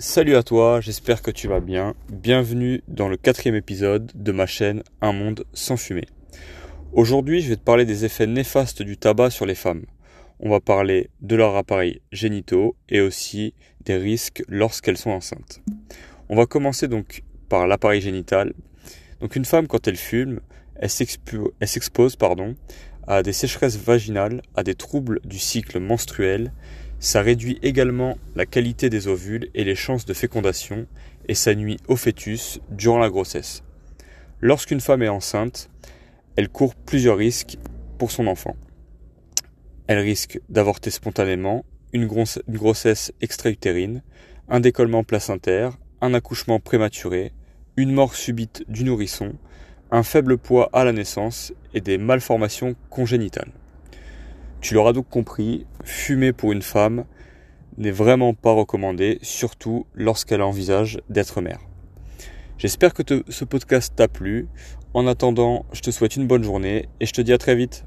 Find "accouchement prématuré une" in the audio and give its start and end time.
46.14-47.92